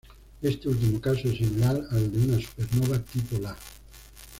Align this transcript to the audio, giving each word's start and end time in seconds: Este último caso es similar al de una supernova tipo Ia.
Este 0.41 0.67
último 0.67 0.99
caso 0.99 1.27
es 1.29 1.37
similar 1.37 1.79
al 1.91 2.11
de 2.11 2.17
una 2.21 2.41
supernova 2.41 2.97
tipo 3.03 3.35
Ia. 3.37 3.55